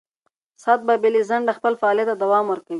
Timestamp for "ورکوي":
2.47-2.69